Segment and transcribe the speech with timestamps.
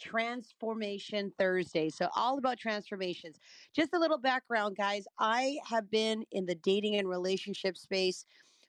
[0.00, 1.90] Transformation Thursday.
[1.90, 3.38] So, all about transformations.
[3.74, 5.04] Just a little background, guys.
[5.18, 8.26] I have been in the dating and relationship space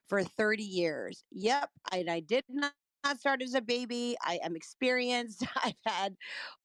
[0.08, 1.24] for 30 years.
[1.32, 1.70] Yep.
[1.92, 2.74] And I did not
[3.18, 4.16] start as a baby.
[4.24, 5.46] I am experienced.
[5.64, 6.16] I've had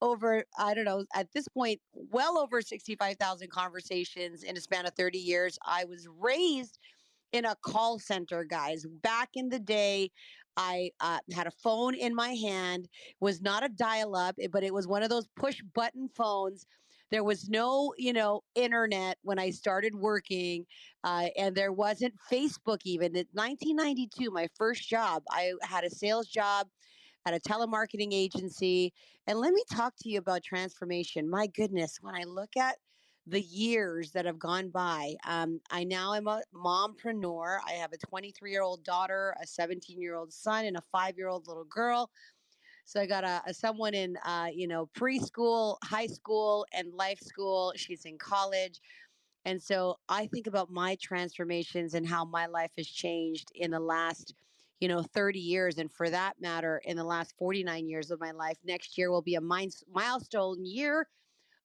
[0.00, 4.94] over, I don't know, at this point, well over 65,000 conversations in a span of
[4.94, 5.58] 30 years.
[5.64, 6.78] I was raised
[7.32, 8.86] in a call center, guys.
[8.86, 10.10] Back in the day,
[10.56, 12.88] I uh, had a phone in my hand,
[13.20, 16.66] was not a dial up, eh, but it was one of those push button phones.
[17.10, 20.64] There was no, you know, internet when I started working,
[21.02, 23.16] uh, and there wasn't Facebook even.
[23.16, 26.68] In 1992, my first job, I had a sales job
[27.26, 28.92] at a telemarketing agency.
[29.26, 31.28] And let me talk to you about transformation.
[31.28, 32.76] My goodness, when I look at
[33.30, 35.14] the years that have gone by.
[35.24, 37.58] Um, I now am a mompreneur.
[37.66, 41.16] I have a 23 year old daughter, a 17 year old son, and a five
[41.16, 42.10] year old little girl.
[42.84, 47.20] So I got a, a someone in, uh, you know, preschool, high school, and life
[47.20, 47.72] school.
[47.76, 48.80] She's in college.
[49.44, 53.80] And so I think about my transformations and how my life has changed in the
[53.80, 54.34] last,
[54.80, 55.78] you know, 30 years.
[55.78, 58.58] And for that matter, in the last 49 years of my life.
[58.64, 61.06] Next year will be a milestone year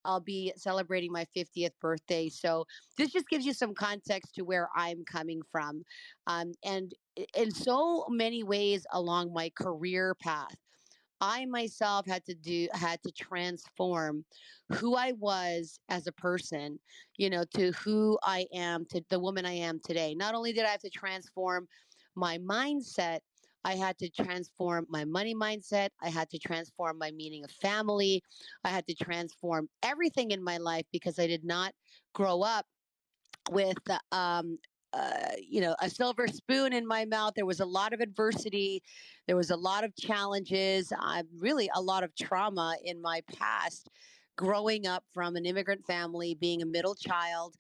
[0.05, 2.29] I'll be celebrating my 50th birthday.
[2.29, 2.65] So
[2.97, 5.83] this just gives you some context to where I'm coming from.
[6.27, 6.93] Um, and
[7.35, 10.55] in so many ways along my career path,
[11.21, 14.25] I myself had to do had to transform
[14.73, 16.79] who I was as a person,
[17.17, 20.13] you know, to who I am, to the woman I am today.
[20.13, 21.67] Not only did I have to transform
[22.15, 23.19] my mindset,
[23.65, 25.89] I had to transform my money mindset.
[26.01, 28.23] I had to transform my meaning of family.
[28.63, 31.73] I had to transform everything in my life because I did not
[32.13, 32.67] grow up
[33.49, 33.77] with
[34.11, 34.59] um,
[34.93, 37.33] uh, you know, a silver spoon in my mouth.
[37.35, 38.83] There was a lot of adversity.
[39.27, 40.93] There was a lot of challenges.
[40.97, 43.89] Uh, really, a lot of trauma in my past.
[44.37, 47.55] Growing up from an immigrant family, being a middle child,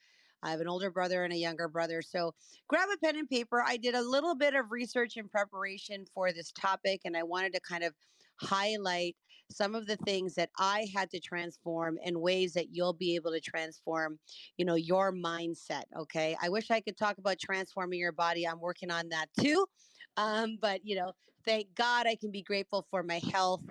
[0.45, 2.01] I have an older brother and a younger brother.
[2.01, 2.33] So
[2.67, 3.63] grab a pen and paper.
[3.65, 7.53] I did a little bit of research and preparation for this topic, and I wanted
[7.53, 7.93] to kind of
[8.39, 9.15] highlight
[9.51, 13.31] some of the things that I had to transform in ways that you'll be able
[13.31, 14.19] to transform,
[14.57, 15.83] you know, your mindset.
[15.97, 16.35] Okay.
[16.41, 18.47] I wish I could talk about transforming your body.
[18.47, 19.65] I'm working on that too.
[20.17, 21.13] Um, but, you know,
[21.45, 23.63] thank God I can be grateful for my health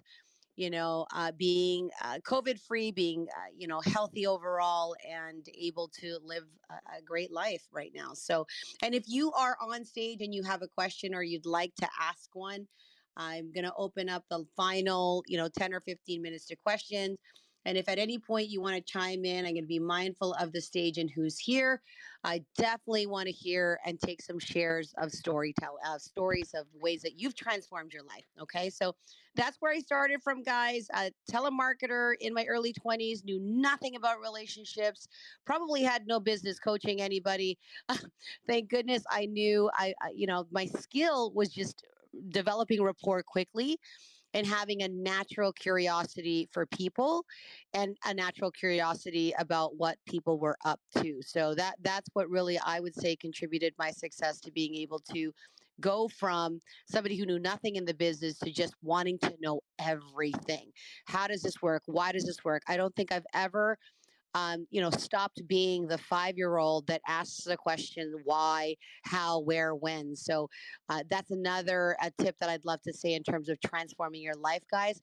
[0.57, 5.89] you know, uh, being uh, COVID free, being, uh, you know, healthy overall and able
[6.01, 8.13] to live a, a, great life right now.
[8.15, 8.47] So,
[8.83, 11.89] and if you are on stage and you have a question or you'd like to
[12.01, 12.67] ask one,
[13.17, 17.19] I'm going to open up the final, you know, 10 or 15 minutes to questions.
[17.65, 20.35] And if at any point you want to chime in, I'm going to be mindful
[20.35, 21.83] of the stage and who's here.
[22.23, 27.03] I definitely want to hear and take some shares of storytell uh, stories of ways
[27.03, 28.25] that you've transformed your life.
[28.41, 28.95] Okay, so
[29.35, 30.89] that's where I started from, guys.
[30.95, 35.09] A telemarketer in my early 20s, knew nothing about relationships,
[35.45, 37.59] probably had no business coaching anybody.
[38.47, 41.85] Thank goodness I knew I, I, you know, my skill was just
[42.31, 43.79] developing rapport quickly
[44.35, 47.25] and having a natural curiosity for people
[47.73, 51.23] and a natural curiosity about what people were up to.
[51.23, 55.33] So that that's what really I would say contributed my success to being able to
[55.81, 60.71] go from somebody who knew nothing in the business to just wanting to know everything.
[61.07, 61.83] How does this work?
[61.87, 62.63] Why does this work?
[62.69, 63.77] I don't think I've ever
[64.35, 69.41] um, you know, stopped being the five year old that asks the question why, how,
[69.41, 70.17] where, when.
[70.17, 70.49] So
[70.89, 74.35] uh, that's another a tip that I'd love to say in terms of transforming your
[74.35, 75.01] life, guys.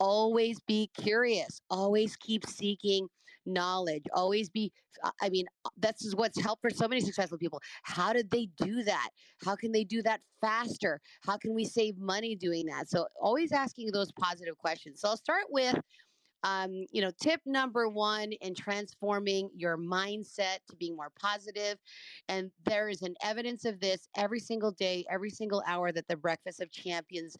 [0.00, 3.06] Always be curious, always keep seeking
[3.46, 4.72] knowledge, always be.
[5.20, 7.60] I mean, uh, this is what's helped for so many successful people.
[7.82, 9.08] How did they do that?
[9.44, 11.00] How can they do that faster?
[11.24, 12.88] How can we save money doing that?
[12.88, 15.00] So, always asking those positive questions.
[15.00, 15.78] So, I'll start with
[16.44, 21.78] um, you know, tip number one in transforming your mindset to being more positive,
[22.28, 26.16] and there is an evidence of this every single day, every single hour that the
[26.16, 27.36] Breakfast of Champions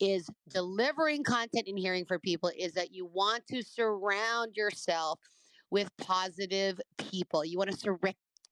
[0.00, 5.20] is delivering content and hearing for people is that you want to surround yourself
[5.70, 7.44] with positive people.
[7.44, 7.98] You want to sur-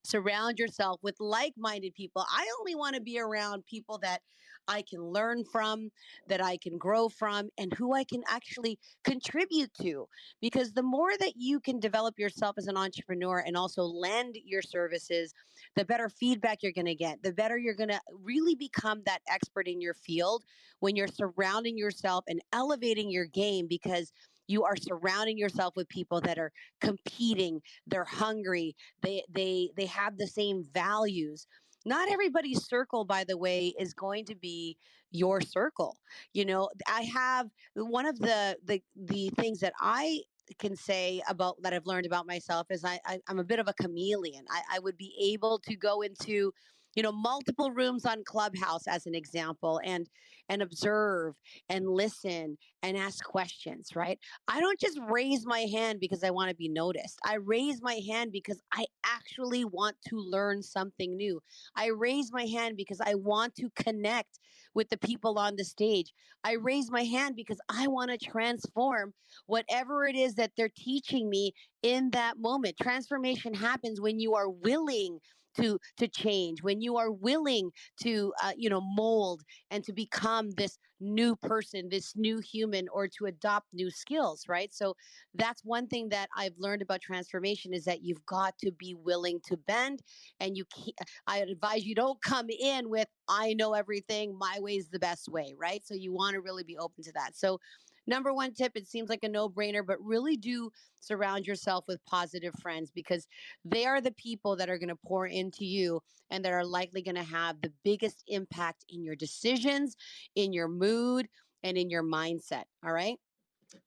[0.08, 2.24] surround yourself with like minded people.
[2.30, 4.22] I only want to be around people that
[4.68, 5.90] I can learn from,
[6.28, 10.06] that I can grow from, and who I can actually contribute to.
[10.40, 14.62] Because the more that you can develop yourself as an entrepreneur and also lend your
[14.62, 15.34] services,
[15.74, 19.22] the better feedback you're going to get, the better you're going to really become that
[19.28, 20.44] expert in your field
[20.80, 24.12] when you're surrounding yourself and elevating your game because
[24.48, 30.16] you are surrounding yourself with people that are competing they're hungry they they they have
[30.16, 31.46] the same values
[31.86, 34.76] not everybody's circle by the way is going to be
[35.10, 35.96] your circle
[36.34, 40.20] you know i have one of the the the things that i
[40.58, 43.68] can say about that I've learned about myself is I, I am a bit of
[43.68, 44.44] a chameleon.
[44.50, 46.52] I, I would be able to go into
[46.94, 50.08] you know multiple rooms on clubhouse as an example and
[50.48, 51.34] and observe
[51.68, 54.18] and listen and ask questions right?
[54.46, 57.18] I don't just raise my hand because i want to be noticed.
[57.24, 61.40] I raise my hand because i actually want to learn something new.
[61.76, 64.38] I raise my hand because i want to connect
[64.74, 66.12] with the people on the stage.
[66.44, 69.12] I raise my hand because i want to transform
[69.46, 71.52] whatever it is that they're teaching me
[71.82, 72.76] in that moment.
[72.80, 75.18] Transformation happens when you are willing
[75.60, 77.70] to to change when you are willing
[78.02, 83.06] to uh, you know mold and to become this new person this new human or
[83.06, 84.74] to adopt new skills right?
[84.74, 84.94] So
[85.34, 89.40] that's one thing that i've learned about transformation is that you've got to be willing
[89.46, 90.00] to bend
[90.40, 90.96] and you can't,
[91.26, 95.28] i advise you don't come in with i know everything my way is the best
[95.28, 95.84] way right?
[95.84, 97.36] So you want to really be open to that.
[97.36, 97.58] So
[98.08, 100.70] number one tip it seems like a no brainer but really do
[101.00, 103.28] surround yourself with positive friends because
[103.64, 106.00] they are the people that are going to pour into you
[106.30, 109.96] and that are likely going to have the biggest impact in your decisions
[110.34, 111.28] in your mood
[111.62, 113.18] and in your mindset all right?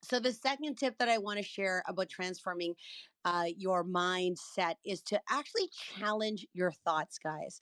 [0.04, 2.76] So the second tip that i want to share about transforming
[3.26, 7.62] uh, your mindset is to actually challenge your thoughts, guys.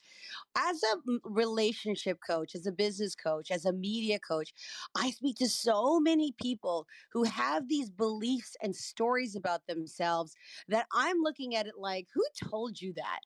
[0.57, 4.53] As a relationship coach, as a business coach, as a media coach,
[4.95, 10.35] I speak to so many people who have these beliefs and stories about themselves
[10.67, 13.19] that I'm looking at it like, who told you that?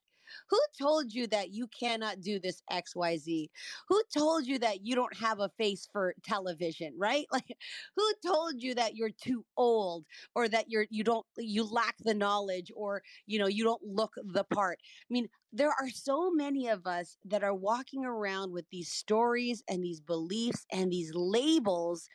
[0.49, 3.49] Who told you that you cannot do this XYZ?
[3.89, 7.25] Who told you that you don't have a face for television, right?
[7.33, 7.57] Like
[7.95, 12.13] who told you that you're too old or that you're you don't you lack the
[12.13, 14.79] knowledge or you know you don't look the part?
[14.83, 19.63] I mean, there are so many of us that are walking around with these stories
[19.67, 22.07] and these beliefs and these labels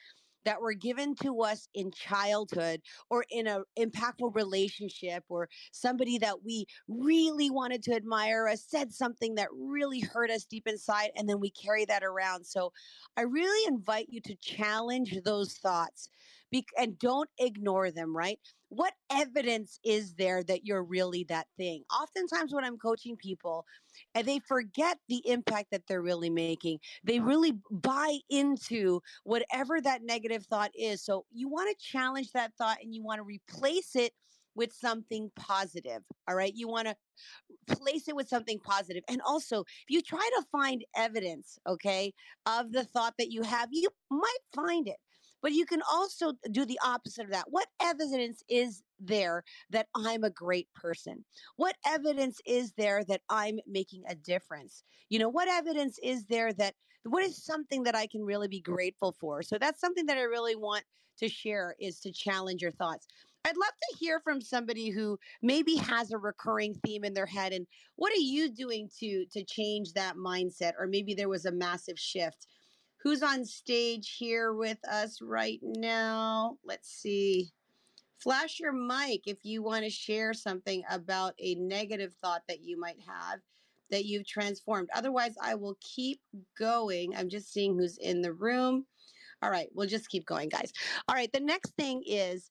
[0.45, 2.81] that were given to us in childhood
[3.11, 8.93] or in an impactful relationship or somebody that we really wanted to admire us said
[8.93, 12.45] something that really hurt us deep inside and then we carry that around.
[12.45, 12.73] So
[13.17, 16.09] i really invite you to challenge those thoughts
[16.79, 22.53] and don't ignore them right what evidence is there that you're really that thing oftentimes
[22.53, 23.65] when i'm coaching people
[24.15, 26.79] and they forget the impact that they're really making.
[27.05, 31.03] They really buy into whatever that negative thought is.
[31.03, 34.13] So you want to challenge that thought and you want to replace it
[34.55, 36.03] with something positive.
[36.29, 36.53] All right.
[36.55, 36.97] You want to
[37.77, 39.05] place it with something positive.
[39.09, 42.13] And also, if you try to find evidence, okay,
[42.47, 44.97] of the thought that you have, you might find it.
[45.43, 47.47] But you can also do the opposite of that.
[47.49, 51.25] What evidence is there that I'm a great person?
[51.57, 54.83] What evidence is there that I'm making a difference?
[55.09, 58.61] You know, what evidence is there that what is something that I can really be
[58.61, 59.43] grateful for?
[59.43, 60.85] So that's something that I really want
[61.19, 63.07] to share is to challenge your thoughts.
[63.45, 67.53] I'd love to hear from somebody who maybe has a recurring theme in their head
[67.53, 67.67] and
[67.97, 71.99] what are you doing to to change that mindset or maybe there was a massive
[71.99, 72.47] shift
[73.03, 76.57] Who's on stage here with us right now?
[76.65, 77.51] Let's see.
[78.19, 82.79] Flash your mic if you want to share something about a negative thought that you
[82.79, 83.41] might have
[83.91, 84.89] that you've transformed.
[84.95, 86.21] Otherwise, I will keep
[86.59, 87.15] going.
[87.17, 88.85] I'm just seeing who's in the room.
[89.43, 90.73] All right, we'll just keep going, guys.
[91.09, 92.51] All right, the next thing is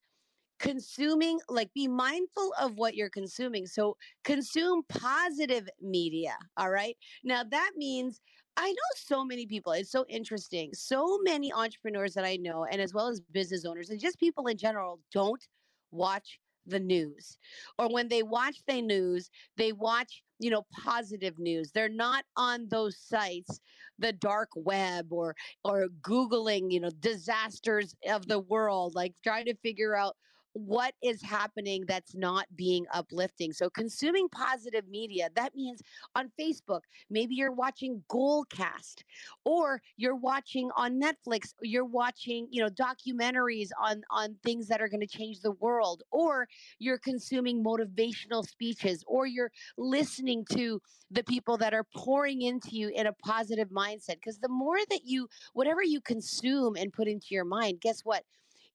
[0.60, 7.44] consuming like be mindful of what you're consuming so consume positive media all right now
[7.44, 8.22] that means
[8.58, 12.82] i know so many people it's so interesting so many entrepreneurs that i know and
[12.82, 15.48] as well as business owners and just people in general don't
[15.92, 17.38] watch the news
[17.80, 22.68] or when they watch the news they watch you know positive news they're not on
[22.70, 23.62] those sites
[24.00, 29.56] the dark web or or googling you know disasters of the world like trying to
[29.64, 30.16] figure out
[30.58, 33.54] what is happening that's not being uplifting.
[33.54, 35.82] So consuming positive media, that means
[36.16, 39.04] on Facebook, maybe you're watching Goalcast
[39.46, 44.88] or you're watching on Netflix, you're watching, you know, documentaries on on things that are
[44.88, 46.48] going to change the world or
[46.80, 52.90] you're consuming motivational speeches or you're listening to the people that are pouring into you
[52.90, 57.28] in a positive mindset because the more that you whatever you consume and put into
[57.32, 58.24] your mind, guess what?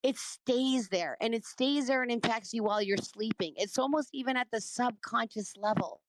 [0.03, 3.55] It stays there and it stays there and impacts you while you're sleeping.
[3.57, 6.01] It's almost even at the subconscious level.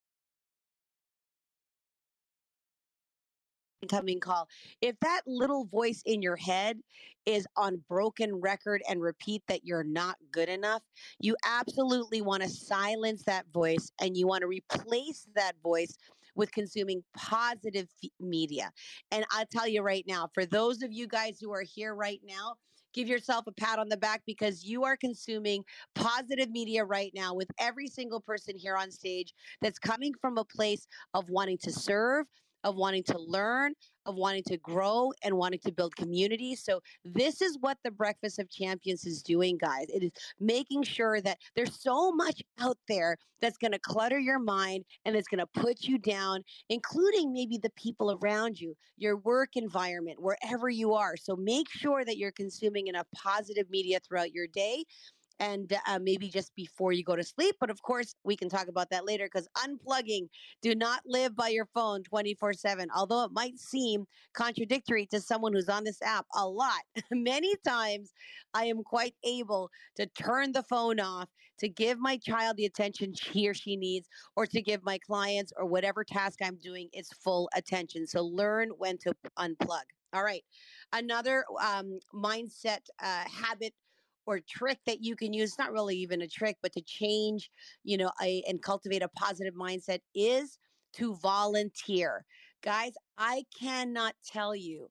[3.84, 4.48] Incoming call.
[4.82, 6.80] If that little voice in your head
[7.26, 10.82] is on broken record and repeat that you're not good enough,
[11.20, 15.98] you absolutely want to silence that voice and you want to replace that voice
[16.36, 17.88] with consuming positive
[18.20, 18.72] media.
[19.12, 22.22] And I'll tell you right now, for those of you guys who are here right
[22.26, 22.56] now,
[22.94, 25.64] give yourself a pat on the back because you are consuming
[25.96, 30.46] positive media right now with every single person here on stage that's coming from a
[30.46, 32.26] place of wanting to serve,
[32.64, 33.74] of wanting to learn,
[34.06, 36.56] of wanting to grow and wanting to build community.
[36.56, 39.86] So this is what the Breakfast of Champions is doing, guys.
[39.90, 44.40] It is making sure that there's so much out there that's going to clutter your
[44.40, 49.18] mind and it's going to put you down, including maybe the people around you, your
[49.18, 51.16] work environment, wherever you are.
[51.18, 54.86] So make sure that you're consuming enough positive media throughout your day
[55.40, 57.56] and uh, maybe just before you go to sleep.
[57.60, 60.30] But of course, we can talk about that later because unplugging,
[60.62, 62.90] do not live by your phone 24 7.
[62.96, 68.14] Although it might seem contradictory to someone who's on this app a lot, many times
[68.54, 73.14] I am quite able to turn the phone off to give my child the attention
[73.32, 77.14] he or she needs or to give my clients or whatever task I'm doing its
[77.14, 78.08] full attention.
[78.08, 79.84] So learn when to unplug.
[80.14, 80.44] All right.
[80.92, 83.74] Another um, mindset uh, habit
[84.26, 87.50] or trick that you can use, not really even a trick but to change
[87.84, 90.58] you know a, and cultivate a positive mindset is
[90.94, 92.26] to volunteer.
[92.64, 94.88] Guys i cannot tell you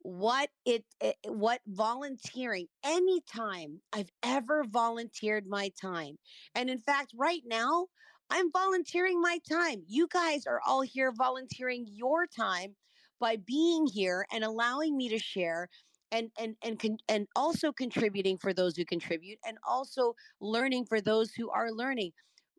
[0.00, 6.18] what it, it eh, what volunteering anytime i've ever volunteered my time.
[6.54, 7.86] And in fact right now
[8.30, 9.82] i'm volunteering my time.
[9.86, 12.74] You guys are all here volunteering your time
[13.20, 15.68] by being here and allowing me to share
[16.12, 21.00] and and and con- and also contributing for those who contribute and also learning for
[21.00, 22.12] those who are learning.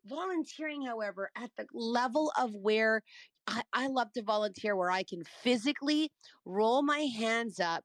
[0.06, 3.02] Volunteering however at the level of where
[3.46, 6.10] I, I love to volunteer where i can physically
[6.44, 7.84] roll my hands up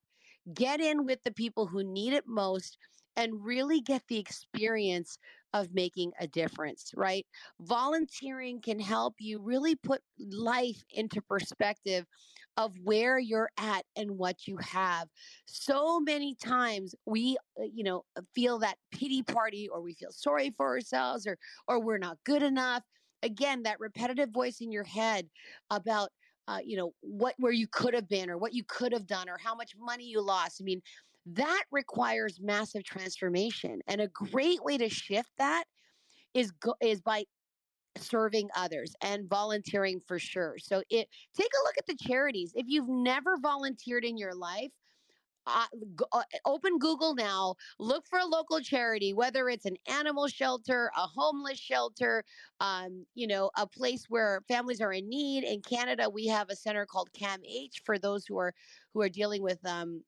[0.53, 2.77] get in with the people who need it most
[3.19, 5.17] and really get the experience
[5.53, 7.25] of making a difference, right?
[7.59, 12.05] Volunteering can help you really put life into perspective
[12.55, 15.09] of where you're at and what you have.
[15.45, 20.11] So many times we, uh, you know, uh, feel that pity party or we feel
[20.11, 22.83] sorry for ourselves or or we're not good enough.
[23.21, 25.27] Again, that repetitive voice in your head
[25.69, 26.09] about
[26.47, 29.29] uh, you know what where you could have been or what you could have done
[29.29, 30.61] or how much money you lost.
[30.61, 30.81] I mean,
[31.33, 35.65] that requires massive transformation, and a great way to shift that
[36.33, 37.23] is go, is by
[37.97, 40.55] serving others and volunteering for sure.
[40.59, 42.53] So it take a look at the charities.
[42.55, 44.71] If you've never volunteered in your life,
[45.47, 45.65] uh,
[46.11, 51.01] uh, open Google now, look for a local charity, whether it's an animal shelter, a
[51.01, 52.23] homeless shelter,
[52.59, 55.43] um, you know, a place where families are in need.
[55.43, 58.53] In Canada, we have a center called CAMH for those who are
[58.93, 60.03] who are dealing with um,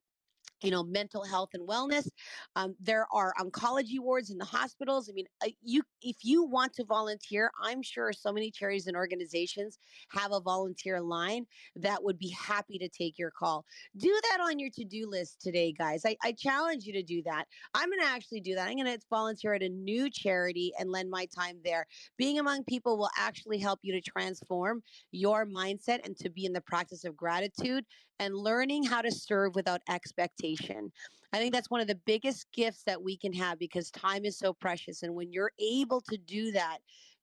[0.61, 2.07] you know mental health and wellness
[2.55, 6.73] um, there are oncology wards in the hospitals i mean uh, you if you want
[6.73, 9.77] to volunteer i'm sure so many charities and organizations
[10.09, 13.65] have a volunteer line that would be happy to take your call.
[13.97, 16.03] Do that on your to-do list today guys.
[16.05, 17.45] I, I challenge you to do that.
[17.73, 18.67] I'm going to actually do that.
[18.67, 21.85] I'm going to volunteer at a new charity and lend my time there.
[22.17, 26.53] Being among people will actually help you to transform your mindset and to be in
[26.53, 27.85] the practice of gratitude
[28.21, 30.91] and learning how to serve without expectation.
[31.33, 34.37] I think that's one of the biggest gifts that we can have because time is
[34.37, 35.01] so precious.
[35.01, 36.77] And when you're able to do that,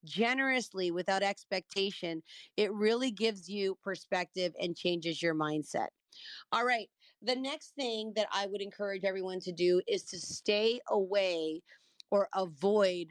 [0.04, 2.22] generously without expectation,
[2.56, 5.88] it really gives you perspective and changes your mindset.
[6.50, 6.88] All right.
[7.22, 11.62] The next thing that I would encourage everyone to do is to stay away
[12.10, 13.08] or avoid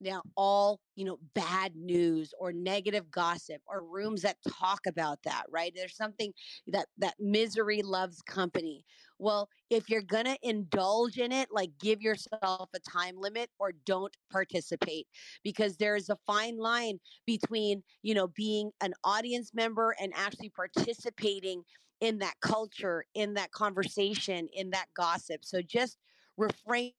[0.00, 5.44] now all you know bad news or negative gossip or rooms that talk about that
[5.50, 5.72] right?
[5.74, 6.32] There's something
[6.68, 8.84] that that misery loves company.
[9.18, 14.16] Well if you're gonna indulge in it like give yourself a time limit or don't
[14.30, 15.06] participate
[15.42, 21.62] because there's a fine line between you know being an audience member and actually participating
[22.00, 25.44] in that culture in that conversation in that gossip.
[25.44, 25.98] So just
[26.36, 26.92] refrain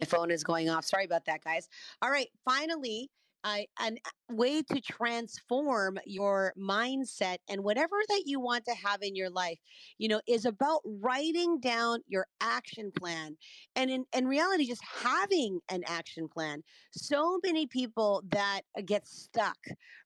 [0.00, 0.84] My phone is going off.
[0.84, 1.68] Sorry about that, guys.
[2.02, 2.28] All right.
[2.44, 3.10] Finally,
[3.44, 3.92] uh, a
[4.30, 9.58] way to transform your mindset and whatever that you want to have in your life,
[9.96, 13.36] you know, is about writing down your action plan
[13.76, 16.62] and in, in reality, just having an action plan.
[16.92, 19.58] So many people that get stuck,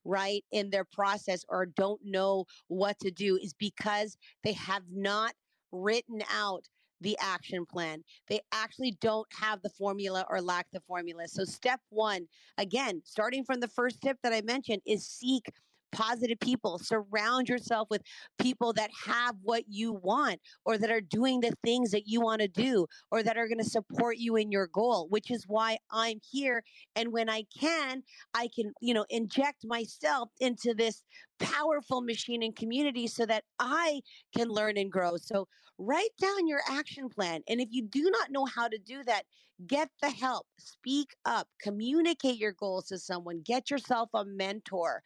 [0.05, 5.33] right, in their process or don't know what to do is because they have not
[5.71, 6.67] written out
[7.03, 8.03] the action plan.
[8.27, 11.27] They actually don't have the formula or lack the formula.
[11.27, 15.45] So, step one, again, starting from the first tip that I mentioned, is seek
[15.93, 16.79] positive people.
[16.79, 18.01] Surround yourself with
[18.39, 22.41] people that have what you want or that are doing the things that you want
[22.41, 25.77] to do or that are going to support you in your goal, which is why
[25.91, 26.63] I'm here.
[26.95, 31.03] And when I can, I can, you know, inject myself into this
[31.39, 34.01] powerful machine and community so that I
[34.35, 35.17] can learn and grow.
[35.17, 35.47] So
[35.77, 37.41] write down your action plan.
[37.47, 39.23] And if you do not know how to do that,
[39.67, 45.01] get the help, speak up, communicate your goals to someone, get yourself a mentor.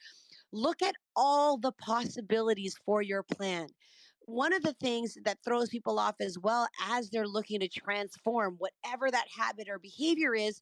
[0.52, 3.68] Look at all the possibilities for your plan.
[4.22, 8.58] One of the things that throws people off as well as they're looking to transform
[8.58, 10.62] whatever that habit or behavior is,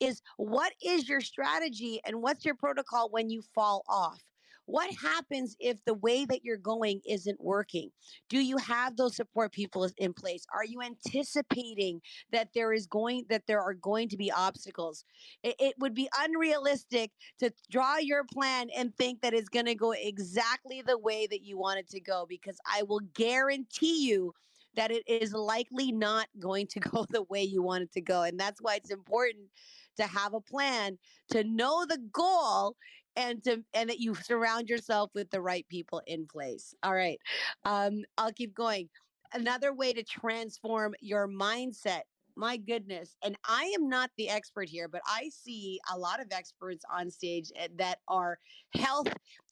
[0.00, 4.22] is what is your strategy and what's your protocol when you fall off?
[4.66, 7.90] What happens if the way that you're going isn't working?
[8.28, 10.44] Do you have those support people in place?
[10.54, 12.00] Are you anticipating
[12.32, 15.04] that there is going that there are going to be obstacles?
[15.42, 19.74] It, it would be unrealistic to draw your plan and think that it's going to
[19.74, 24.34] go exactly the way that you want it to go because I will guarantee you
[24.74, 28.22] that it is likely not going to go the way you want it to go.
[28.22, 29.46] And that's why it's important
[29.96, 30.98] to have a plan,
[31.30, 32.76] to know the goal,
[33.16, 36.74] and to and that you surround yourself with the right people in place.
[36.82, 37.18] All right.
[37.64, 38.88] Um, I'll keep going.
[39.32, 42.02] Another way to transform your mindset.
[42.36, 43.16] My goodness.
[43.24, 47.10] And I am not the expert here, but I see a lot of experts on
[47.10, 48.38] stage eh, that are
[48.74, 49.08] health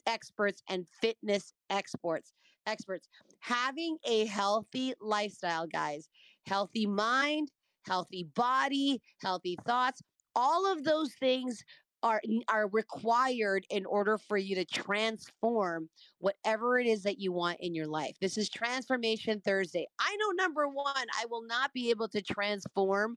[0.07, 2.33] experts and fitness experts.
[2.67, 3.09] Experts
[3.41, 6.09] having a healthy lifestyle, guys.
[6.47, 7.51] Healthy mind,
[7.87, 10.03] healthy body, healthy thoughts.
[10.35, 11.63] All of those things
[12.05, 15.89] are are required in order for you to transform
[16.19, 18.15] whatever it is that you want in your life.
[18.21, 19.87] This is transformation Thursday.
[19.99, 23.17] I know number 1, I will not be able to transform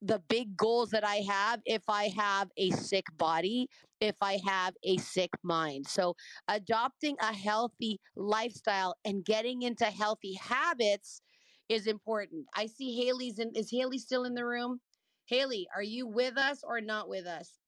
[0.00, 3.68] the big goals that I have if I have a sick body,
[4.00, 5.86] if I have a sick mind.
[5.86, 6.16] So,
[6.48, 11.20] adopting a healthy lifestyle and getting into healthy habits
[11.68, 12.46] is important.
[12.54, 14.80] I see Haley's in is Haley still in the room?
[15.26, 17.63] Haley, are you with us or not with us?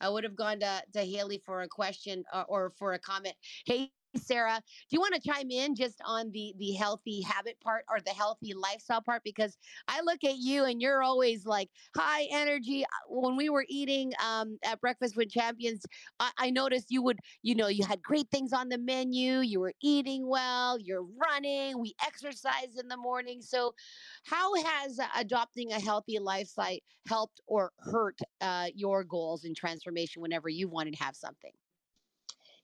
[0.00, 3.34] I would have gone to, to Haley for a question uh, or for a comment.
[3.66, 7.84] Hey, Sarah, do you want to chime in just on the the healthy habit part
[7.90, 9.22] or the healthy lifestyle part?
[9.24, 12.84] Because I look at you and you're always like high energy.
[13.08, 15.84] When we were eating um, at Breakfast with Champions,
[16.20, 19.40] I, I noticed you would, you know, you had great things on the menu.
[19.40, 20.78] You were eating well.
[20.78, 21.78] You're running.
[21.78, 23.42] We exercise in the morning.
[23.42, 23.74] So,
[24.24, 30.48] how has adopting a healthy lifestyle helped or hurt uh, your goals and transformation whenever
[30.48, 31.52] you wanted to have something?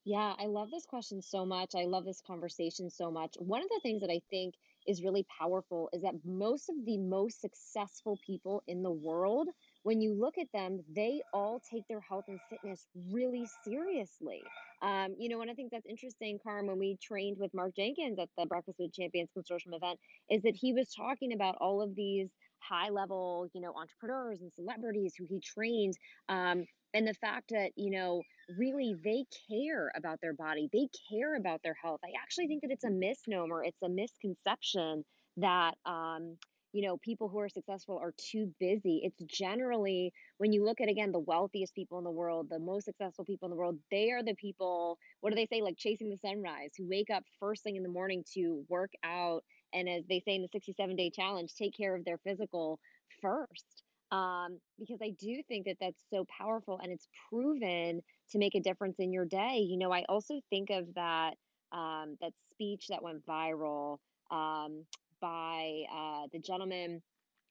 [0.06, 1.74] Yeah, I love this question so much.
[1.74, 3.36] I love this conversation so much.
[3.38, 4.54] One of the things that I think
[4.86, 9.48] is really powerful is that most of the most successful people in the world,
[9.82, 14.42] when you look at them, they all take their health and fitness really seriously.
[14.82, 18.18] Um, you know, and I think that's interesting, Carm, when we trained with Mark Jenkins
[18.18, 19.98] at the Breakfast with Champions Consortium event,
[20.30, 24.52] is that he was talking about all of these high level, you know, entrepreneurs and
[24.52, 25.94] celebrities who he trained.
[26.28, 31.36] Um, and the fact that, you know, really they care about their body, they care
[31.36, 32.00] about their health.
[32.04, 35.04] I actually think that it's a misnomer, it's a misconception
[35.38, 36.38] that, um,
[36.72, 39.00] you know, people who are successful are too busy.
[39.04, 42.84] It's generally when you look at again the wealthiest people in the world, the most
[42.86, 46.10] successful people in the world, they are the people, what do they say, like chasing
[46.10, 50.04] the sunrise, who wake up first thing in the morning to work out and as
[50.08, 52.80] they say in the 67 day challenge, take care of their physical
[53.22, 53.83] first.
[54.14, 58.00] Um, because I do think that that's so powerful and it's proven
[58.30, 59.56] to make a difference in your day.
[59.58, 61.34] You know, I also think of that
[61.72, 63.98] um, that speech that went viral
[64.30, 64.84] um,
[65.20, 67.02] by uh, the gentleman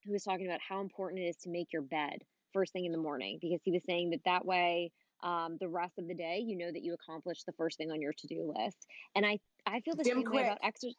[0.06, 2.20] who was talking about how important it is to make your bed
[2.54, 4.92] first thing in the morning because he was saying that that way
[5.24, 8.00] um, the rest of the day you know that you accomplished the first thing on
[8.02, 10.42] your to-do list and i i feel the Jim same Quick.
[10.42, 10.94] way about exercise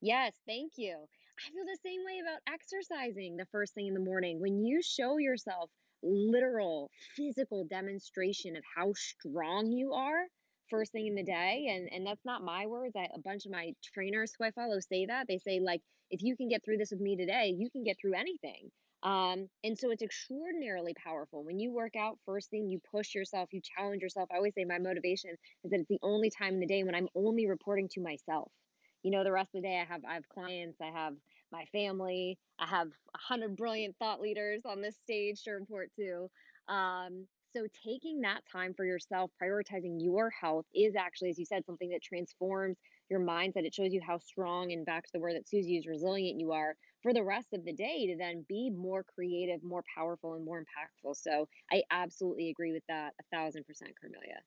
[0.00, 0.96] yes thank you.
[1.38, 4.40] I feel the same way about exercising the first thing in the morning.
[4.40, 5.70] When you show yourself
[6.02, 10.26] literal physical demonstration of how strong you are
[10.70, 13.52] first thing in the day and and that's not my words I, a bunch of
[13.52, 15.26] my trainers who i follow say that.
[15.26, 15.80] They say like
[16.10, 18.70] if you can get through this with me today you can get through anything.
[19.02, 21.44] Um, and so it's extraordinarily powerful.
[21.44, 24.28] When you work out first thing you push yourself you challenge yourself.
[24.32, 25.32] I always say my motivation
[25.64, 28.52] is that it's the only time in the day when i'm only reporting to myself
[29.02, 31.14] you know the rest of the day i have i have clients i have
[31.52, 36.28] my family i have a hundred brilliant thought leaders on this stage to report to
[36.68, 41.64] um, so taking that time for yourself, prioritizing your health is actually, as you said,
[41.64, 42.76] something that transforms
[43.08, 43.64] your mindset.
[43.64, 46.52] It shows you how strong and back to the word that Susie used, resilient you
[46.52, 50.44] are for the rest of the day to then be more creative, more powerful, and
[50.44, 51.16] more impactful.
[51.16, 54.40] So I absolutely agree with that a thousand percent, Carmelia.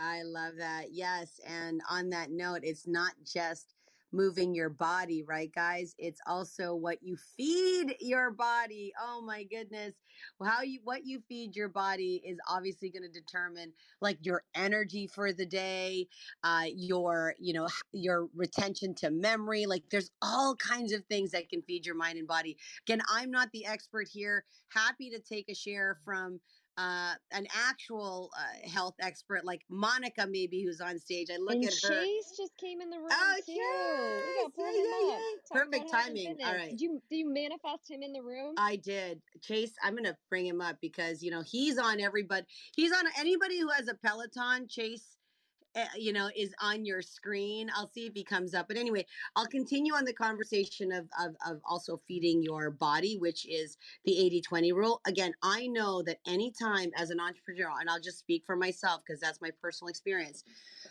[0.00, 0.92] I love that.
[0.92, 1.40] Yes.
[1.46, 3.74] And on that note, it's not just
[4.12, 5.94] moving your body, right, guys?
[5.98, 8.92] It's also what you feed your body.
[9.00, 9.94] Oh my goodness.
[10.38, 14.42] Well, how you what you feed your body is obviously going to determine like your
[14.54, 16.08] energy for the day,
[16.42, 19.66] uh, your, you know, your retention to memory.
[19.66, 22.56] Like there's all kinds of things that can feed your mind and body.
[22.86, 24.44] Again, I'm not the expert here.
[24.70, 26.40] Happy to take a share from
[26.78, 31.28] uh, an actual uh, health expert like Monica, maybe who's on stage.
[31.32, 31.88] I look and at her.
[31.88, 33.52] Chase just came in the room oh, too.
[33.52, 34.52] Chase!
[34.56, 35.18] We yeah, yeah, yeah.
[35.50, 36.36] Perfect timing.
[36.44, 36.70] All right.
[36.70, 38.54] Did you did you manifest him in the room?
[38.56, 39.20] I did.
[39.42, 42.46] Chase, I'm gonna bring him up because you know he's on everybody.
[42.74, 44.66] He's on anybody who has a Peloton.
[44.68, 45.16] Chase
[45.76, 47.70] uh, you know, is on your screen.
[47.74, 48.68] I'll see if he comes up.
[48.68, 49.06] But anyway,
[49.36, 54.18] I'll continue on the conversation of, of, of also feeding your body, which is the
[54.18, 55.00] 80 20 rule.
[55.06, 59.20] Again, I know that anytime as an entrepreneur, and I'll just speak for myself because
[59.20, 60.44] that's my personal experience,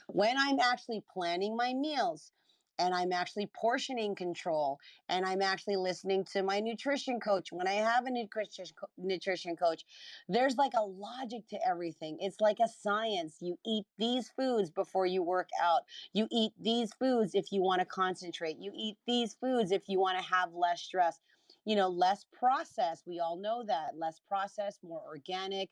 [0.08, 2.32] when I'm actually planning my meals,
[2.80, 7.52] and I'm actually portioning control and I'm actually listening to my nutrition coach.
[7.52, 8.66] When I have a nutrition
[8.98, 9.84] nutrition coach
[10.30, 12.18] there's like a logic to everything.
[12.20, 13.38] It's like a science.
[13.42, 15.82] You eat these foods before you work out.
[16.14, 18.58] You eat these foods if you want to concentrate.
[18.60, 21.20] You eat these foods if you want to have less stress.
[21.66, 23.98] You know less processed we all know that.
[23.98, 25.70] Less processed more organic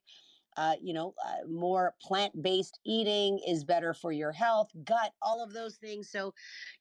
[0.57, 5.43] uh, you know, uh, more plant based eating is better for your health, gut, all
[5.43, 6.09] of those things.
[6.09, 6.33] So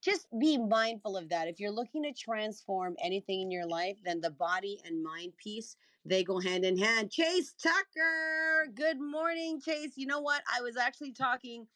[0.03, 1.47] just be mindful of that.
[1.47, 5.77] If you're looking to transform anything in your life, then the body and mind piece,
[6.07, 7.11] they go hand in hand.
[7.11, 9.93] Chase Tucker, good morning, Chase.
[9.97, 10.43] You know what?
[10.57, 11.67] I was actually talking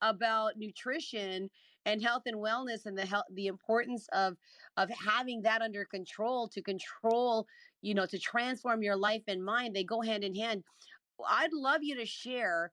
[0.00, 1.50] about nutrition
[1.86, 4.36] and health and wellness and the health the importance of
[4.76, 7.46] of having that under control to control
[7.82, 10.62] you know to transform your life and mind they go hand in hand
[11.28, 12.72] I'd love you to share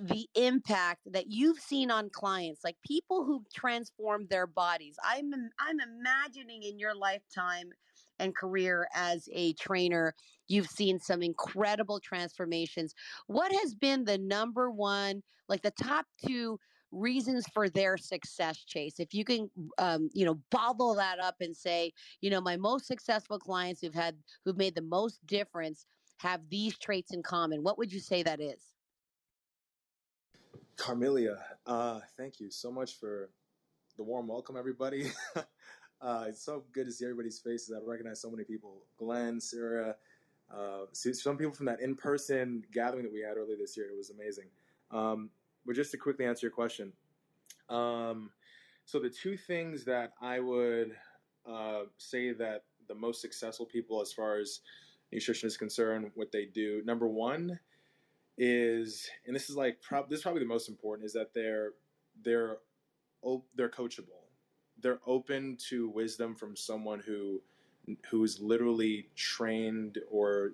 [0.00, 4.96] the impact that you've seen on clients like people who transformed their bodies.
[5.04, 7.70] I'm i'm imagining in your lifetime
[8.18, 10.14] and career as a trainer
[10.48, 12.94] you've seen some incredible transformations.
[13.26, 16.58] What has been the number one like the top two
[16.90, 18.98] reasons for their success chase?
[18.98, 22.86] If you can um, you know bottle that up and say you know my most
[22.86, 25.86] successful clients who've had who've made the most difference
[26.18, 28.74] have these traits in common, what would you say that is?
[30.76, 33.30] Carmelia, uh, thank you so much for
[33.96, 35.10] the warm welcome, everybody.
[36.00, 37.72] uh, it's so good to see everybody's faces.
[37.74, 38.82] I recognize so many people.
[38.98, 39.94] Glenn, Sarah,
[40.52, 43.86] uh, some people from that in-person gathering that we had earlier this year.
[43.86, 44.46] It was amazing.
[44.90, 45.30] Um,
[45.64, 46.92] but just to quickly answer your question,
[47.68, 48.30] um,
[48.84, 50.92] so the two things that I would
[51.48, 54.60] uh, say that the most successful people, as far as
[55.14, 56.82] nutrition is concerned, what they do.
[56.84, 57.58] Number one
[58.36, 61.70] is, and this is like prob- this is probably the most important, is that they're
[62.22, 62.58] they're
[63.22, 64.22] op- they're coachable.
[64.80, 67.40] They're open to wisdom from someone who
[68.10, 70.52] who is literally trained or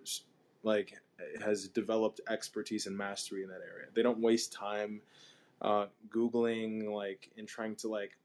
[0.62, 0.94] like
[1.42, 3.86] has developed expertise and mastery in that area.
[3.94, 5.00] They don't waste time
[5.62, 8.16] uh, googling like and trying to like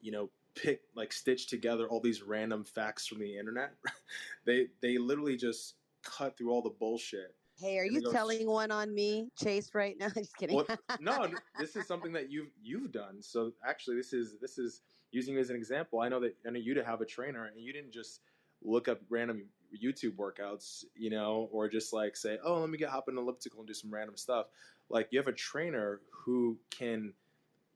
[0.00, 3.74] you know pick like stitch together all these random facts from the internet.
[4.46, 7.34] they they literally just cut through all the bullshit.
[7.58, 9.70] Hey, are you telling one on me, Chase?
[9.74, 10.56] Right now, just kidding.
[10.56, 10.66] Well,
[11.00, 13.18] no, this is something that you've you've done.
[13.20, 14.80] So actually, this is this is
[15.12, 16.00] using you as an example.
[16.00, 18.20] I know that I know you to have a trainer, and you didn't just
[18.62, 19.44] look up random
[19.82, 23.22] YouTube workouts, you know, or just like say, oh, let me get hop in an
[23.22, 24.46] elliptical and do some random stuff.
[24.88, 27.12] Like you have a trainer who can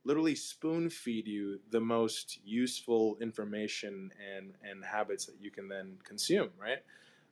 [0.05, 5.97] literally spoon feed you the most useful information and and habits that you can then
[6.05, 6.79] consume, right?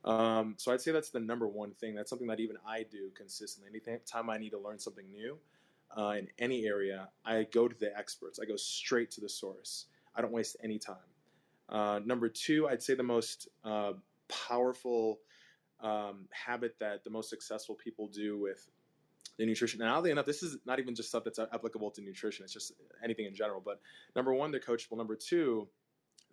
[0.05, 1.95] Um, so I'd say that's the number one thing.
[1.95, 3.79] That's something that even I do consistently.
[3.87, 5.37] Anytime I need to learn something new
[5.97, 8.39] uh, in any area, I go to the experts.
[8.39, 9.85] I go straight to the source.
[10.15, 10.97] I don't waste any time.
[11.69, 13.93] Uh, number two, I'd say the most uh,
[14.27, 15.19] powerful
[15.79, 18.69] um, habit that the most successful people do with
[19.37, 19.81] the nutrition.
[19.81, 22.43] And oddly enough, this is not even just stuff that's applicable to nutrition.
[22.43, 23.61] It's just anything in general.
[23.63, 23.79] But
[24.15, 24.97] number one, they're coachable.
[24.97, 25.67] Number two,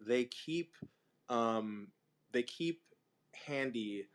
[0.07, 0.75] they keep
[1.29, 1.89] um,
[2.33, 2.83] they keep
[3.47, 4.07] handy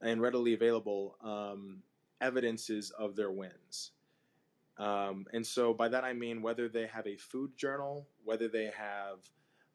[0.00, 1.82] and readily available um,
[2.20, 3.92] evidences of their wins.
[4.78, 8.70] Um, and so by that I mean whether they have a food journal, whether they
[8.76, 9.18] have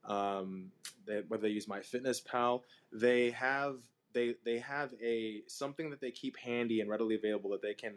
[0.06, 0.72] um,
[1.06, 3.78] they, whether they use MyFitnessPal, they have
[4.14, 7.96] they they have a something that they keep handy and readily available that they can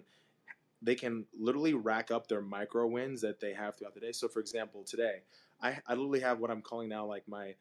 [0.82, 4.12] they can literally rack up their micro wins that they have throughout the day.
[4.12, 5.22] So, for example, today
[5.60, 7.54] I, I literally have what I'm calling now like my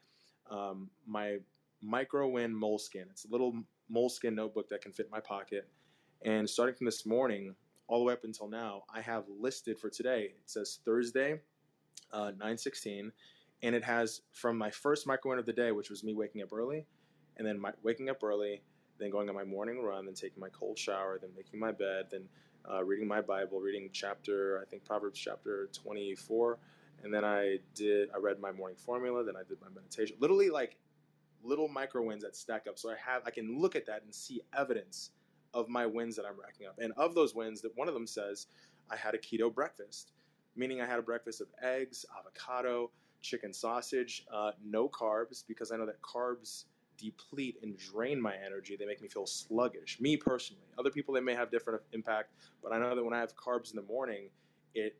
[0.50, 1.38] um, my
[1.82, 3.10] micro win Moleskine.
[3.10, 3.54] It's a little
[3.92, 5.68] Moleskine notebook that can fit in my pocket.
[6.24, 7.54] And starting from this morning
[7.86, 10.32] all the way up until now, I have listed for today.
[10.36, 11.40] It says Thursday,
[12.12, 13.12] uh, 9:16,
[13.62, 16.42] and it has from my first micro win of the day, which was me waking
[16.42, 16.86] up early,
[17.36, 18.62] and then my, waking up early,
[19.00, 22.06] then going on my morning run, then taking my cold shower, then making my bed,
[22.10, 22.28] then
[22.70, 26.58] uh, reading my Bible, reading chapter, I think Proverbs chapter 24.
[27.02, 30.16] And then I did, I read my morning formula, then I did my meditation.
[30.20, 30.76] Literally like
[31.42, 32.78] little micro wins that stack up.
[32.78, 35.10] So I have, I can look at that and see evidence
[35.54, 36.78] of my wins that I'm racking up.
[36.78, 38.46] And of those wins, that one of them says
[38.90, 40.12] I had a keto breakfast,
[40.56, 42.90] meaning I had a breakfast of eggs, avocado,
[43.22, 46.64] chicken sausage, uh, no carbs, because I know that carbs
[47.00, 48.76] deplete and drain my energy.
[48.76, 49.98] They make me feel sluggish.
[50.00, 50.62] Me personally.
[50.78, 52.32] Other people they may have different impact,
[52.62, 54.28] but I know that when I have carbs in the morning,
[54.74, 54.96] it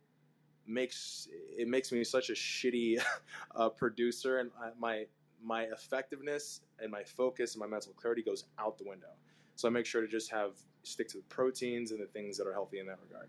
[0.67, 3.03] makes it makes me such a shitty
[3.57, 5.05] uh, producer, and my
[5.43, 9.09] my effectiveness and my focus and my mental clarity goes out the window.
[9.57, 12.47] So I make sure to just have stick to the proteins and the things that
[12.47, 13.29] are healthy in that regard.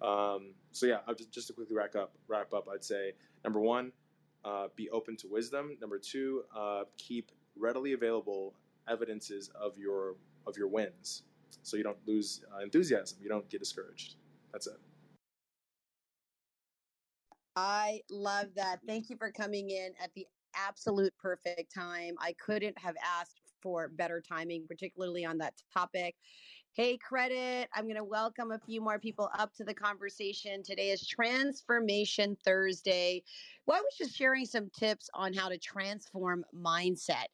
[0.00, 3.12] Um, so yeah, I'll just, just to quickly wrap up, wrap up, I'd say
[3.44, 3.92] number one,
[4.44, 5.76] uh, be open to wisdom.
[5.80, 8.54] Number two, uh, keep readily available
[8.88, 11.22] evidences of your of your wins,
[11.62, 13.18] so you don't lose uh, enthusiasm.
[13.22, 14.16] You don't get discouraged.
[14.52, 14.78] That's it.
[17.54, 18.80] I love that.
[18.86, 22.14] Thank you for coming in at the absolute perfect time.
[22.18, 26.16] I couldn't have asked for better timing, particularly on that topic.
[26.74, 27.68] Hey, credit.
[27.74, 30.62] I'm going to welcome a few more people up to the conversation.
[30.62, 33.24] Today is Transformation Thursday.
[33.66, 37.26] Well, I was just sharing some tips on how to transform mindset.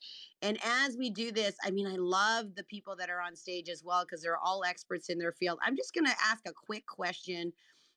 [0.42, 3.68] And as we do this, I mean, I love the people that are on stage
[3.68, 5.60] as well because they're all experts in their field.
[5.62, 7.52] I'm just going to ask a quick question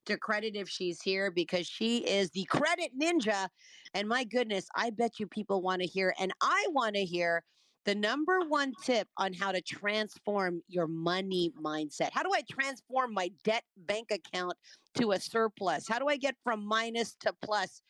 [0.06, 3.50] to credit if she's here because she is the credit ninja.
[3.96, 7.44] And my goodness, I bet you people want to hear, and I want to hear
[7.86, 12.10] the number one tip on how to transform your money mindset.
[12.12, 14.54] How do I transform my debt bank account
[14.98, 15.88] to a surplus?
[15.88, 17.82] How do I get from minus to plus?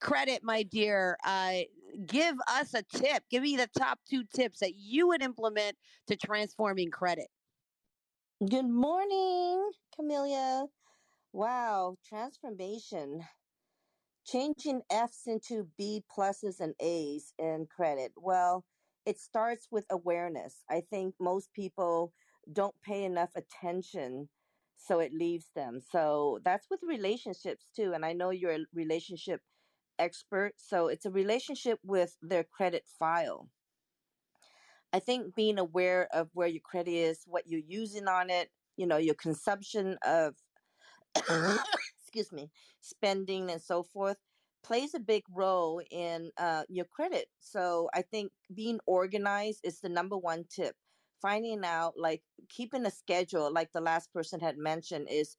[0.00, 1.16] Credit, my dear.
[1.24, 1.60] Uh,
[2.06, 3.22] give us a tip.
[3.30, 5.76] Give me the top two tips that you would implement
[6.08, 7.28] to transforming credit.
[8.48, 10.64] Good morning, Camelia.
[11.32, 13.22] Wow, transformation.
[14.26, 18.12] Changing F's into B pluses and A's in credit.
[18.16, 18.64] Well,
[19.04, 20.62] it starts with awareness.
[20.70, 22.12] I think most people
[22.52, 24.28] don't pay enough attention,
[24.76, 25.80] so it leaves them.
[25.80, 27.92] So that's with relationships too.
[27.94, 29.40] And I know you're a relationship
[29.98, 33.48] expert, so it's a relationship with their credit file.
[34.92, 38.86] I think being aware of where your credit is, what you're using on it, you
[38.86, 40.34] know, your consumption of,
[42.02, 44.18] excuse me, spending and so forth
[44.62, 47.26] plays a big role in uh, your credit.
[47.40, 50.74] So I think being organized is the number one tip.
[51.20, 55.36] Finding out, like keeping a schedule, like the last person had mentioned, is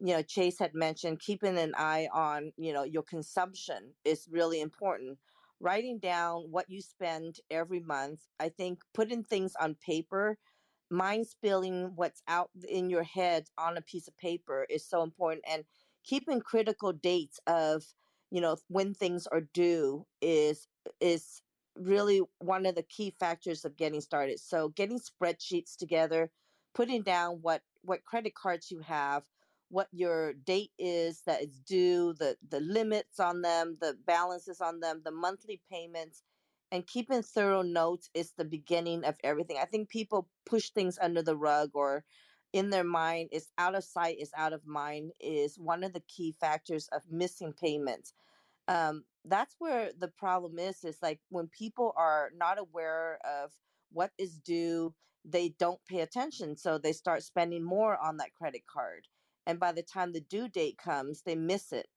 [0.00, 4.60] you know Chase had mentioned keeping an eye on you know your consumption is really
[4.60, 5.18] important.
[5.58, 8.20] Writing down what you spend every month.
[8.38, 10.38] I think putting things on paper
[10.90, 15.44] mind spilling what's out in your head on a piece of paper is so important
[15.48, 15.64] and
[16.04, 17.84] keeping critical dates of
[18.30, 20.68] you know when things are due is
[21.00, 21.42] is
[21.76, 24.40] really one of the key factors of getting started.
[24.40, 26.30] So getting spreadsheets together
[26.74, 29.24] putting down what what credit cards you have
[29.68, 34.80] what your date is that is due the the limits on them the balances on
[34.80, 36.22] them the monthly payments
[36.72, 39.56] and keeping thorough notes is the beginning of everything.
[39.60, 42.04] I think people push things under the rug or
[42.56, 46.02] in their mind is out of sight is out of mind is one of the
[46.08, 48.14] key factors of missing payments.
[48.66, 53.52] Um, that's where the problem is is like when people are not aware of
[53.92, 58.62] what is due they don't pay attention so they start spending more on that credit
[58.66, 59.06] card
[59.46, 61.88] and by the time the due date comes they miss it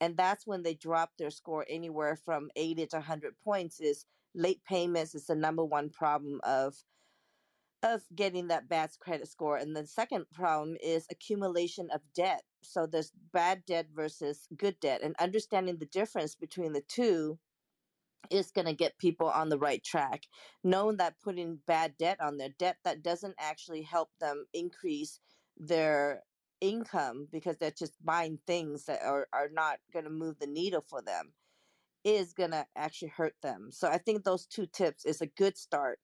[0.00, 4.60] and that's when they drop their score anywhere from 80 to 100 points is late
[4.68, 6.74] payments is the number one problem of
[7.82, 9.56] of getting that bad credit score.
[9.56, 12.42] And the second problem is accumulation of debt.
[12.62, 17.38] So there's bad debt versus good debt, and understanding the difference between the two
[18.30, 20.24] is going to get people on the right track.
[20.64, 25.20] Knowing that putting bad debt on their debt that doesn't actually help them increase
[25.56, 26.22] their
[26.60, 30.84] income because they're just buying things that are, are not going to move the needle
[30.88, 31.32] for them
[32.04, 33.68] is going to actually hurt them.
[33.72, 35.98] So I think those two tips is a good start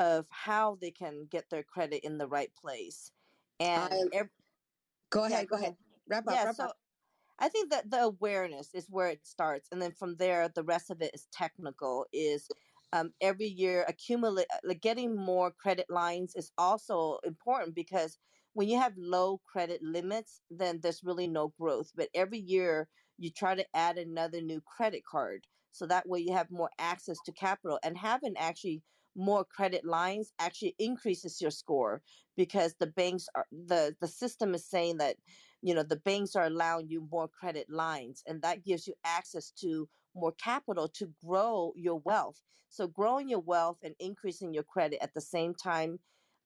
[0.00, 3.12] of how they can get their credit in the right place.
[3.60, 4.22] And I,
[5.10, 5.76] go yeah, ahead, go ahead.
[6.08, 6.76] Wrap up, yeah, wrap so up.
[7.38, 10.90] I think that the awareness is where it starts, and then from there, the rest
[10.90, 12.06] of it is technical.
[12.14, 12.48] Is
[12.94, 18.18] um, every year accumulate like getting more credit lines is also important because
[18.54, 21.92] when you have low credit limits, then there's really no growth.
[21.94, 26.32] But every year you try to add another new credit card, so that way you
[26.32, 28.82] have more access to capital and having actually
[29.20, 32.02] more credit lines actually increases your score
[32.36, 35.16] because the banks are the the system is saying that
[35.62, 39.50] you know the banks are allowing you more credit lines and that gives you access
[39.50, 42.42] to more capital to grow your wealth.
[42.68, 45.98] So growing your wealth and increasing your credit at the same time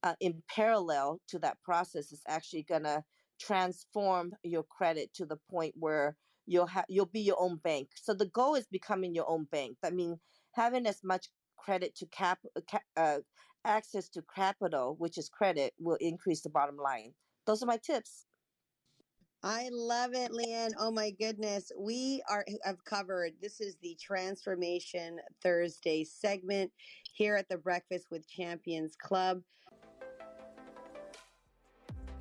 [0.02, 3.02] uh, in parallel to that process is actually going to
[3.40, 7.88] transform your credit to the point where you'll have you'll be your own bank.
[7.94, 9.78] So the goal is becoming your own bank.
[9.84, 10.18] I mean
[10.52, 11.28] having as much
[11.64, 13.18] credit to cap, uh, uh,
[13.64, 17.12] access to capital, which is credit, will increase the bottom line.
[17.46, 18.26] Those are my tips.
[19.42, 20.72] I love it, Leanne.
[20.78, 21.70] Oh my goodness.
[21.78, 26.72] We are have covered this is the Transformation Thursday segment
[27.12, 29.42] here at the Breakfast with Champions Club.